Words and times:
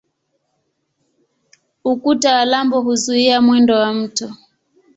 Ukuta 1.85 2.35
wa 2.35 2.45
lambo 2.45 2.81
huzuia 2.81 3.41
mwendo 3.41 3.75
wa 3.75 3.93
mto. 3.93 4.35